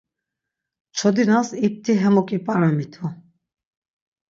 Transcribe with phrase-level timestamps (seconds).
[0.97, 3.05] Çodinas ipti hemuk ip̌aramitu: